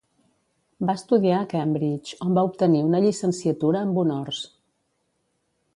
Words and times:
Va 0.89 0.95
estudiar 0.99 1.35
a 1.41 1.49
Cambridge, 1.51 2.17
on 2.27 2.33
va 2.39 2.45
obtenir 2.49 2.81
una 2.89 3.03
llicenciatura 3.07 3.87
amb 3.89 4.03
honors. 4.05 4.45